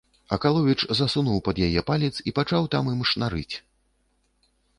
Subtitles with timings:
[0.35, 3.55] Акаловіч засунуў пад яе палец і пачаў там ім шнарыць.